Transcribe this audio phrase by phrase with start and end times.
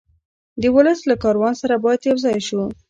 [0.61, 2.61] د ولس له کاروان سره باید یو ځای شو.